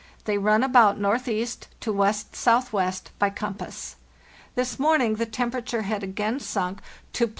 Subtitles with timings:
[0.25, 3.97] They run about northeast to west southwest (by compass).
[4.55, 6.79] This morning the temperature had again sunk
[7.13, 7.29] to +0.